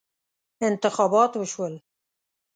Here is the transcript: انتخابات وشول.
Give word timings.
انتخابات 0.69 1.31
وشول. 1.37 1.73